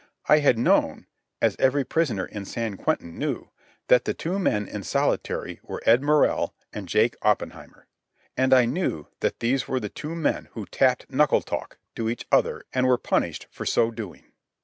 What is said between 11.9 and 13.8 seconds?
to each other and were punished for